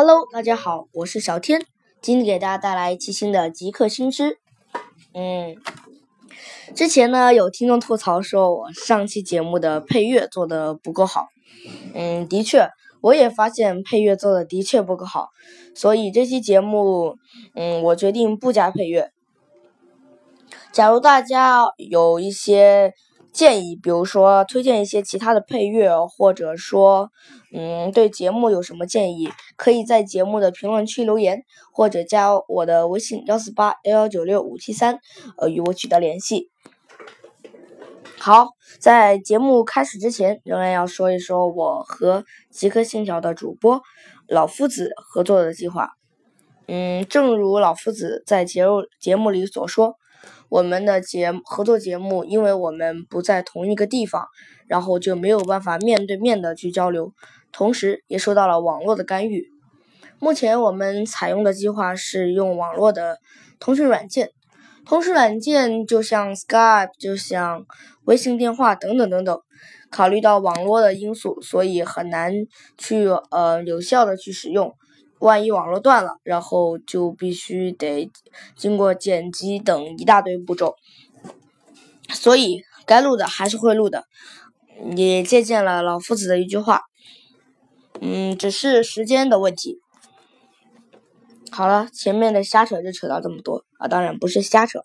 [0.00, 1.66] Hello，大家好，我是小天，
[2.00, 4.38] 今天给大家带来一期新的极客新知。
[5.12, 5.56] 嗯，
[6.72, 11.26] 之前呢有听众吐槽说我上期节目的配乐做的不够好。
[11.94, 15.30] 嗯，的确，我也发现配乐做的的确不够好，
[15.74, 17.16] 所以这期节目，
[17.56, 19.10] 嗯，我决定不加配乐。
[20.70, 22.94] 假如大家有一些。
[23.32, 27.10] 建议，比如说推荐一些其他的配乐，或者说，
[27.52, 34.98] 嗯，对节目有什么建议，可以在节目的评论区留言，或者加我的微信幺四八幺幺九六五七三，
[35.36, 36.50] 呃，与我取得联系。
[38.18, 38.48] 好，
[38.80, 43.80] 在节目开始之前，仍然要说一说我和极客信条的主播
[44.26, 45.90] 老夫子合作的计划。
[46.66, 49.94] 嗯，正如老夫子在节目节目里所说。
[50.48, 54.26] 我们的节合作节目，因为我们不在同一个地方，
[54.66, 57.12] 然后就没有办法面对面的去交流，
[57.52, 59.50] 同时也受到了网络的干预。
[60.18, 63.18] 目前我们采用的计划是用网络的
[63.60, 64.30] 通讯软件，
[64.84, 67.64] 通讯软件就像 Skype，就像
[68.04, 69.40] 微信电话等等等等。
[69.90, 72.32] 考虑到网络的因素，所以很难
[72.76, 74.74] 去呃有效的去使用。
[75.18, 78.10] 万一网络断了，然后就必须得
[78.56, 80.76] 经过剪辑等一大堆步骤，
[82.10, 84.04] 所以该录的还是会录的。
[84.94, 86.82] 也借鉴了老夫子的一句话，
[88.00, 89.80] 嗯，只是时间的问题。
[91.50, 94.78] 好了，前面的瞎扯就扯到这么多啊，当然不是瞎扯。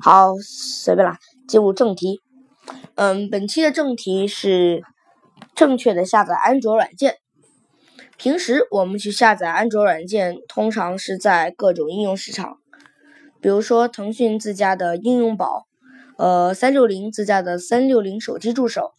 [0.00, 2.20] 好，随便啦，进入正题。
[2.96, 4.82] 嗯，本期的正题是
[5.54, 7.18] 正确的下载安卓软件。
[8.22, 12.58] 平时我们去下载安卓软件，通常是在各种应用市场，
[13.40, 15.66] 比如说腾讯自家的应用宝，
[16.18, 18.92] 呃，三六零自家的三六零手机助手，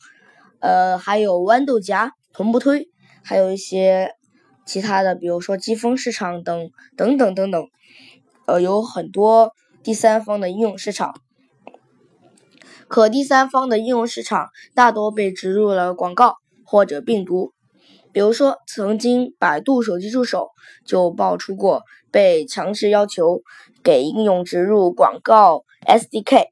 [0.60, 2.90] 呃，还有豌豆荚、同步推，
[3.24, 4.12] 还有一些
[4.66, 7.66] 其他的，比如说机锋市场等等等等等，
[8.46, 11.16] 呃，有很多第三方的应用市场，
[12.90, 17.53] 可第三方的应用市场大多被植入了广告或者病毒。
[18.14, 20.50] 比如说，曾经百度手机助手
[20.86, 21.82] 就爆出过
[22.12, 23.42] 被强制要求
[23.84, 26.50] 给应用植入广告 SDK，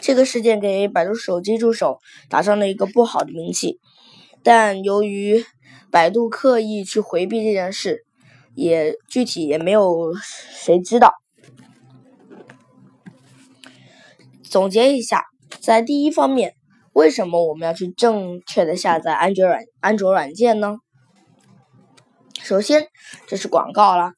[0.00, 3.78] 这个事件给百度手机助手打上了一个不好的名气。
[4.42, 5.44] 但由于
[5.92, 8.04] 百度刻意去回避这件事，
[8.56, 11.14] 也具体也没有谁知道。
[14.42, 15.24] 总结一下，
[15.60, 16.56] 在第一方面。
[16.94, 20.76] 为什么我们要去正确的下载安卓软安卓软件呢？
[22.40, 22.86] 首先，
[23.26, 24.12] 这是广告啦，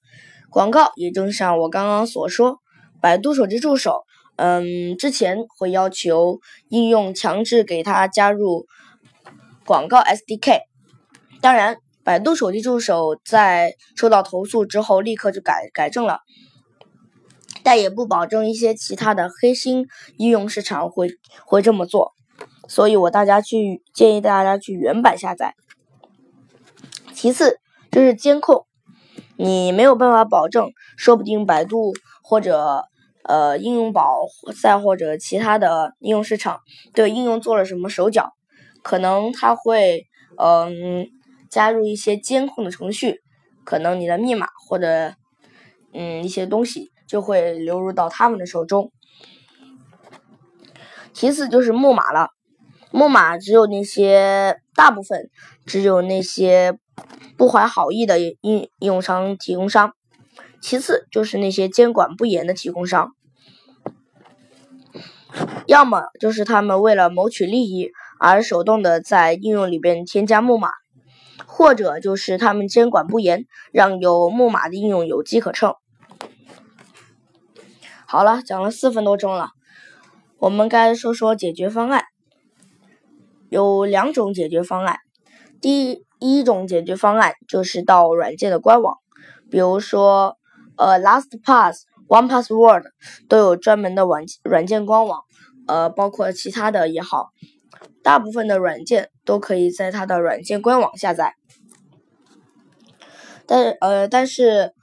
[0.50, 2.58] 广告也正像我刚刚所说，
[3.00, 4.04] 百度手机助手，
[4.36, 6.38] 嗯，之前会要求
[6.68, 8.66] 应用强制给它加入
[9.64, 10.60] 广告 SDK。
[11.40, 16.20] 当然，百度手机助手在收到投诉之后，立刻就改改正了，
[17.62, 19.86] 但也不保证一些其他的黑心
[20.18, 21.08] 应用市场会
[21.46, 22.12] 会这么做。
[22.68, 25.54] 所以我大家去建议大家去原版下载。
[27.12, 27.58] 其次
[27.90, 28.66] 就是监控，
[29.36, 32.84] 你没有办法保证，说不定百度或者
[33.22, 34.26] 呃应用宝
[34.60, 36.60] 再或者其他的应用市场
[36.92, 38.32] 对应用做了什么手脚，
[38.82, 40.06] 可能他会
[40.36, 41.06] 嗯
[41.48, 43.22] 加入一些监控的程序，
[43.64, 45.14] 可能你的密码或者
[45.94, 48.92] 嗯一些东西就会流入到他们的手中。
[51.14, 52.35] 其次就是木马了。
[52.96, 55.28] 木马只有那些大部分
[55.66, 56.78] 只有那些
[57.36, 59.92] 不怀好意的应应用商提供商，
[60.62, 63.12] 其次就是那些监管不严的提供商，
[65.66, 70.70] 要么就是他们为了谋取利益而手动的在应用里边添加木马，
[71.44, 75.74] 或者就是他们监管不严，让有木马的应用有机可乘。
[78.06, 79.50] 好了，讲了四分多钟了，
[80.38, 82.06] 我们该说说解决方案。
[83.48, 84.98] 有两种解决方案，
[85.60, 88.98] 第一种解决方案就是到软件的官网，
[89.50, 90.36] 比如说
[90.76, 92.84] 呃，LastPass、OnePassword
[93.28, 95.22] 都有专门的软软件官网，
[95.66, 97.30] 呃，包括其他的也好，
[98.02, 101.34] 大部分的软件都可以在它的软件官网下载。
[103.46, 104.74] 但呃，但是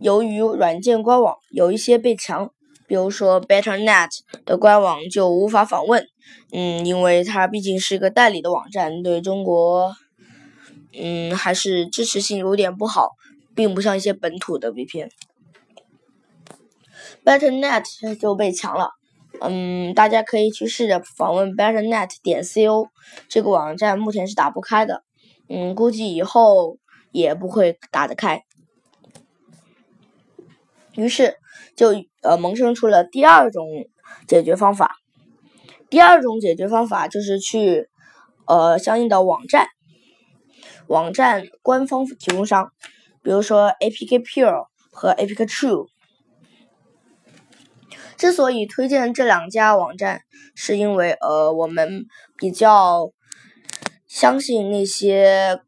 [0.00, 2.50] 由于软件官网有一些被强。
[2.86, 4.08] 比如说，BetterNet
[4.44, 6.04] 的官网就无法访问，
[6.52, 9.94] 嗯，因为它毕竟是一个代理的网站，对中国，
[10.92, 13.10] 嗯，还是支持性有点不好，
[13.54, 15.10] 并不像一些本土的 VPN。
[17.24, 18.90] BetterNet 就被抢了，
[19.40, 22.88] 嗯，大家可以去试着访问 BetterNet 点 co
[23.28, 25.04] 这个网站，目前是打不开的，
[25.48, 26.78] 嗯，估计以后
[27.12, 28.42] 也不会打得开。
[30.96, 31.36] 于是
[31.76, 31.90] 就
[32.22, 33.66] 呃萌生出了第二种
[34.26, 34.96] 解决方法。
[35.90, 37.88] 第二种解决方法就是去
[38.46, 39.66] 呃相应的网站，
[40.86, 42.70] 网站官方提供商，
[43.22, 45.88] 比如说 APK Pure 和 APK True。
[48.16, 50.20] 之所以推荐这两家网站，
[50.54, 52.06] 是因为呃我们
[52.36, 53.10] 比较
[54.06, 55.60] 相信那些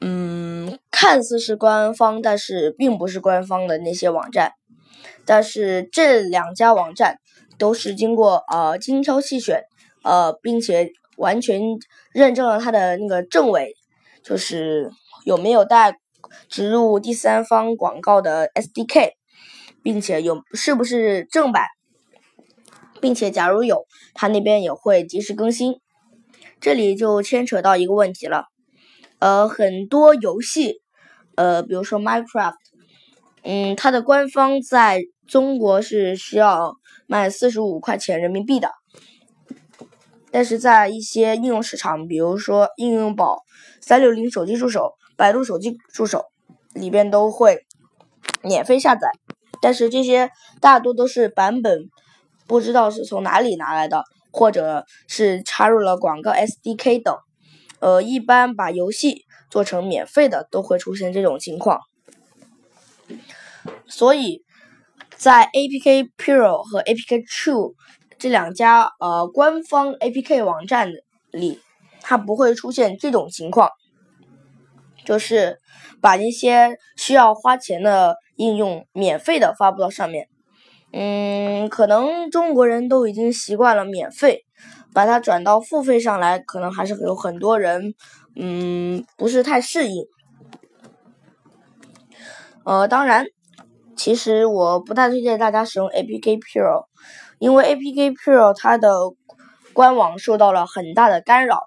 [0.00, 4.52] 嗯看似是官方，但是并不是官方的那些网站。
[5.24, 7.18] 但是这两家网站
[7.58, 9.64] 都是经过呃精挑细选，
[10.02, 11.60] 呃并且完全
[12.12, 13.74] 认证了它的那个正伪，
[14.22, 14.90] 就是
[15.24, 15.98] 有没有带
[16.48, 19.12] 植入第三方广告的 SDK。
[19.80, 21.64] 并且有是不是正版，
[23.00, 25.76] 并且假如有，他那边也会及时更新。
[26.60, 28.46] 这里就牵扯到一个问题了，
[29.20, 30.82] 呃，很多游戏，
[31.36, 32.54] 呃，比如说 Minecraft，
[33.44, 36.74] 嗯，它的官方在中国是需要
[37.08, 38.70] 卖四十五块钱人民币的，
[40.30, 43.44] 但是在一些应用市场，比如说应用宝、
[43.80, 46.26] 三六零手机助手、百度手机助手
[46.74, 47.66] 里边都会
[48.42, 49.10] 免费下载。
[49.62, 51.88] 但是这些大多都是版本，
[52.46, 57.16] 不知道是从哪里拿来的，或者是插入了广告 SDK 等。
[57.80, 61.80] 呃，一般把游戏做成免费的都会出现这种情况。
[63.86, 64.44] 所以
[65.18, 67.74] 在 APK Pure 和 APK True
[68.18, 70.90] 这两家呃官方 APK 网站
[71.32, 71.60] 里，
[72.00, 73.70] 它不会出现这种情况，
[75.04, 75.58] 就是
[76.00, 78.16] 把一些需要花钱的。
[78.38, 80.28] 应用免费的发布到上面，
[80.92, 84.44] 嗯，可能中国人都已经习惯了免费，
[84.94, 87.94] 把它转到付费上来，可能还是有很多人，
[88.36, 90.06] 嗯，不是太适应。
[92.62, 93.26] 呃，当然，
[93.98, 96.86] 其实我不太推荐大家使用 APK Pure，
[97.38, 98.94] 因为 APK Pure 它的
[99.74, 101.64] 官网受到了很大的干扰。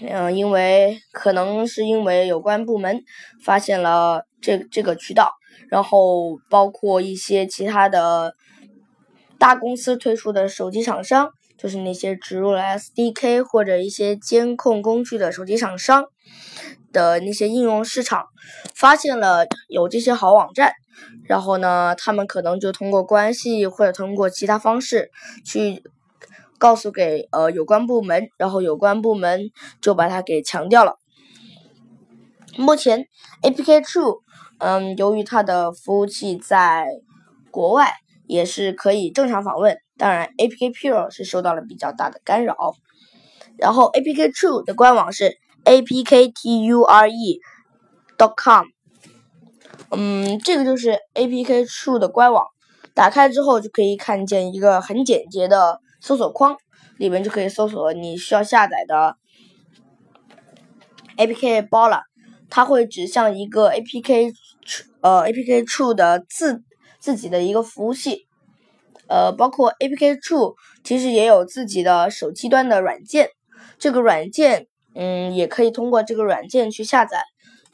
[0.00, 3.02] 嗯，因为可能是因为有关部门
[3.42, 5.32] 发现了这这个渠道，
[5.68, 8.34] 然后包括一些其他的
[9.38, 16.04] 大公司推出的手机厂商，就是那些植入了 SDK 或者一些监控工具的手机厂商
[16.92, 18.26] 的那些应用市场，
[18.74, 20.72] 发现了有这些好网站，
[21.24, 25.10] 然后呢，他们可能就通过关系或者通过其他方式
[25.44, 25.82] 去。
[26.60, 30.96] 告诉给呃有关部门，然后有关部门就把它给强调了。
[32.56, 33.06] 目前
[33.42, 34.22] APK True，
[34.58, 36.88] 嗯，由于它的服务器在
[37.52, 37.92] 国外
[38.26, 42.56] 也是可以正常访问，当然 APK Pure 是受到了比较大的干扰。
[43.56, 47.40] 然后 APK True 的官网是 a p k t u r e.
[48.16, 48.66] dot com，
[49.90, 52.46] 嗯，这个就是 APK True 的官网，
[52.94, 55.80] 打开之后就可以看见一个很简洁的。
[56.00, 56.56] 搜索框
[56.96, 59.16] 里面就可以搜索你需要下载的
[61.16, 62.02] APK 包了，
[62.48, 64.32] 它会指向一个 APK
[65.00, 66.62] 呃 APK True 的自
[67.00, 68.28] 自己的一个服务器，
[69.08, 70.54] 呃，包括 APK True
[70.84, 73.30] 其实也有自己的手机端的软件，
[73.76, 77.22] 这个软件嗯也可以通过这个软件去下载，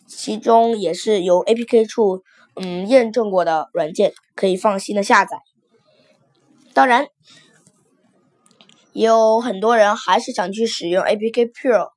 [0.06, 2.22] 其中也是由 APK 处
[2.56, 5.38] 嗯验证过的软件，可以放心的下载，
[6.72, 7.06] 当然。
[8.92, 11.88] 也有很多人还是想去使用 APK Pure，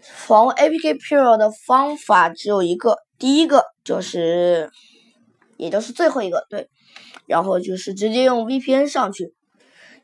[0.00, 4.70] 防 APK Pure 的方法只有一个，第一个就是，
[5.56, 6.68] 也就是最后一个，对，
[7.26, 9.34] 然后就是直接用 VPN 上去，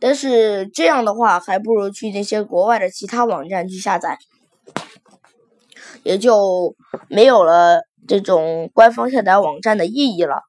[0.00, 4.18] 但是这样的话还不如去那些国外的其他网站去下载，
[6.02, 6.74] 也就
[7.08, 10.42] 没有了这种官方下载网站的意义了，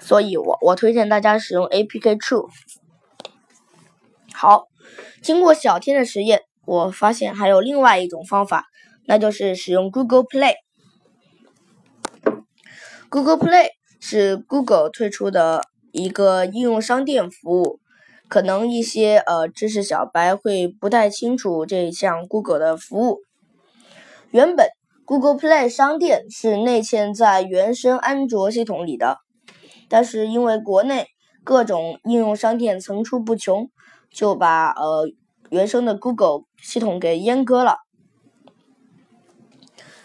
[0.00, 2.48] 所以我我推荐大家使用 APK True。
[4.32, 4.68] 好，
[5.20, 8.66] 经过小天的实验，我发现还有另外一种方法，
[9.06, 10.54] 那就是使用 Google Play。
[13.08, 13.70] Google Play
[14.00, 17.80] 是 Google 推出的一个应用商店服务，
[18.28, 23.20] 可能一些呃知识小白会不太清楚这项 Google 的服务。
[24.30, 24.68] 原本
[25.04, 29.18] Google Play 商店是内嵌在原生安卓系统里的，
[29.88, 31.06] 但是因为国内
[31.42, 33.68] 各种应用商店层出不穷。
[34.10, 35.06] 就把呃
[35.50, 37.76] 原生的 Google 系统给阉割了。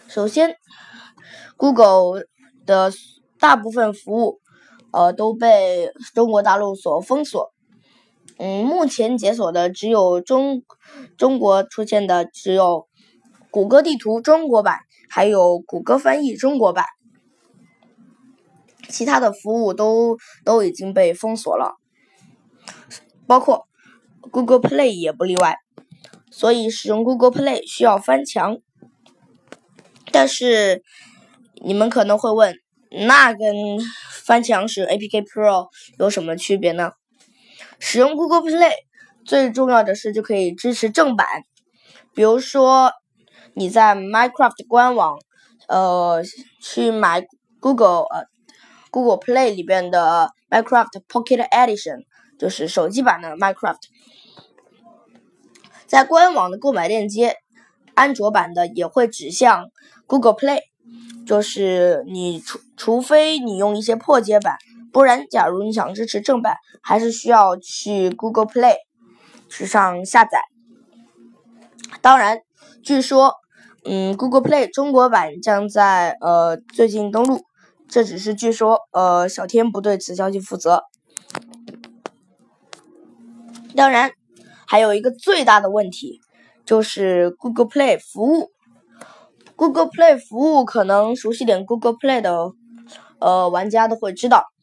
[0.06, 0.56] 首先
[1.56, 2.26] ，Google
[2.66, 2.92] 的
[3.40, 4.40] 大部分服务
[4.92, 7.53] 呃都被中国大陆所封锁。
[8.38, 10.62] 嗯，目前解锁的只有中
[11.16, 12.88] 中国出现的只有
[13.50, 16.84] 谷歌地图中国版还有谷歌翻译中国版，
[18.88, 21.76] 其他的服务都都已经被封锁了，
[23.26, 23.68] 包括
[24.32, 25.58] Google Play 也不例外。
[26.30, 28.58] 所以使用 Google Play 需要翻墙。
[30.10, 30.82] 但是
[31.62, 32.56] 你们可能会问，
[33.06, 33.54] 那跟
[34.24, 35.68] 翻墙使用 APK Pro
[36.00, 36.90] 有什么区别呢？
[37.86, 38.72] 使用 Google Play
[39.26, 41.26] 最重要的是就可以支持正版，
[42.14, 42.90] 比如说
[43.52, 45.18] 你在 Minecraft 官网，
[45.68, 46.22] 呃，
[46.62, 47.26] 去买
[47.60, 48.24] Google 呃
[48.90, 52.04] Google Play 里边的 Minecraft Pocket Edition，
[52.38, 53.76] 就是手机版的 Minecraft，
[55.86, 57.36] 在官网的购买链接，
[57.92, 59.66] 安卓版的也会指向
[60.06, 60.60] Google Play，
[61.26, 64.56] 就是你除除非你用一些破解版。
[64.94, 68.76] 不然，假如你想支持正版，还是需要去 Google Play
[69.50, 70.40] 去上下载。
[72.00, 72.42] 当然，
[72.80, 73.34] 据说，
[73.84, 77.40] 嗯，Google Play 中国版将在呃最近登陆，
[77.88, 80.84] 这只是据说，呃，小天不对此消息负责。
[83.74, 84.12] 当然，
[84.64, 86.20] 还有一个最大的问题，
[86.64, 88.52] 就是 Google Play 服务。
[89.56, 92.52] Google Play 服务可能熟悉点 Google Play 的
[93.18, 94.53] 呃玩家都会知道。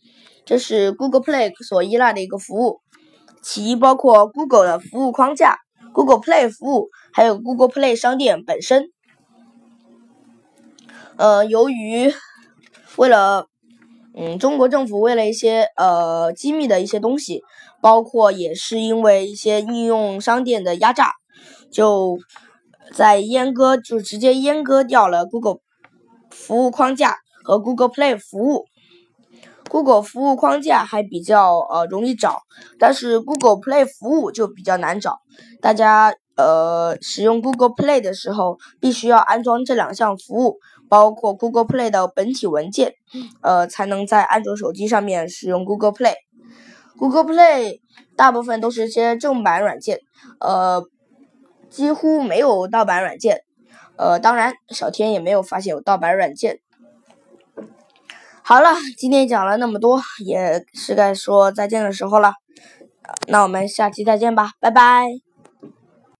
[0.45, 2.81] 这是 Google Play 所依赖的一个服务，
[3.41, 5.57] 其包括 Google 的服务框架、
[5.93, 8.85] Google Play 服务，还有 Google Play 商店本身。
[11.17, 12.11] 呃，由于
[12.97, 13.45] 为了，
[14.15, 17.43] 嗯，中国政府为了一些呃机密的一些东西，
[17.79, 21.11] 包括也是因为一些应用商店的压榨，
[21.71, 22.17] 就
[22.93, 25.59] 在阉割，就直接阉割掉了 Google
[26.31, 28.65] 服务框架和 Google Play 服务。
[29.71, 32.41] Google 服务框架还比较呃容易找，
[32.77, 35.21] 但是 Google Play 服务就比较难找。
[35.61, 40.57] 大家呃使用 Google Play 的时候，必须要安装这两项服务，
[40.89, 42.95] 包括 Google Play 的本体文件，
[43.41, 46.15] 呃才能在安卓手机上面使用 Google Play。
[46.99, 47.79] Google Play
[48.17, 50.01] 大部分都是些正版软件，
[50.41, 50.83] 呃
[51.69, 53.43] 几乎没有盗版软件。
[53.95, 56.59] 呃当然，小天也没有发现有盗版软件。
[58.51, 58.67] 好了，
[58.97, 62.33] 今天讲了那么多，也是该说再见的时候了。
[63.29, 65.30] 那我们下期再见吧，拜拜。